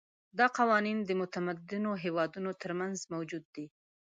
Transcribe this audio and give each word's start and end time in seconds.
دا 0.39 0.45
قوانین 0.57 0.97
د 1.03 1.11
متمدنو 1.21 1.91
هېوادونو 2.03 2.51
ترمنځ 2.61 2.97
موجود 3.13 3.43
دي. 3.55 3.65